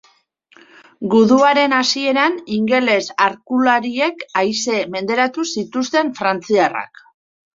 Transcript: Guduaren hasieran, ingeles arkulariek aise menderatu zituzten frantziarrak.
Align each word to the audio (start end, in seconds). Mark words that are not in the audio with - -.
Guduaren 1.13 1.75
hasieran, 1.79 2.37
ingeles 2.55 3.03
arkulariek 3.27 4.25
aise 4.43 4.79
menderatu 4.97 5.47
zituzten 5.59 6.13
frantziarrak. 6.21 7.05